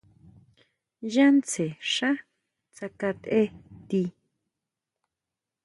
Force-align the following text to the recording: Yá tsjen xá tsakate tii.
Yá 1.13 1.25
tsjen 1.47 1.75
xá 1.93 2.11
tsakate 2.75 3.41
tii. 3.87 4.07